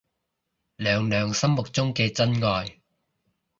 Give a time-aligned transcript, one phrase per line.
[0.77, 2.81] 娘娘心目中嘅真愛